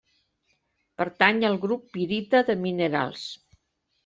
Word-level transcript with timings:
Pertany 1.01 1.41
al 1.51 1.57
grup 1.67 1.85
pirita 1.99 2.43
de 2.49 2.57
minerals. 2.65 3.29